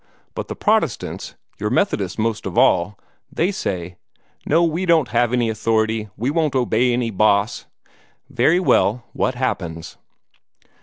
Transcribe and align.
But 0.33 0.47
the 0.47 0.55
Protestants 0.55 1.35
your 1.59 1.69
Methodists 1.69 2.17
most 2.17 2.47
of 2.47 2.57
all 2.57 2.97
they 3.31 3.51
say 3.51 3.97
'No, 4.47 4.63
we 4.63 4.83
won't 4.87 5.09
have 5.09 5.31
any 5.31 5.47
authority, 5.47 6.09
we 6.17 6.31
won't 6.31 6.55
obey 6.55 6.91
any 6.91 7.11
boss.' 7.11 7.67
Very 8.27 8.59
well, 8.59 9.03
what 9.13 9.35
happens? 9.35 9.97